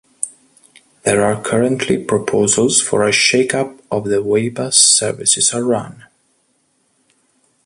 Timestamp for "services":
4.75-5.53